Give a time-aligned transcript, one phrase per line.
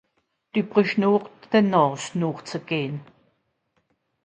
[0.53, 2.95] Dü brüsch jo nùmme de Nààs nooch ze gehn.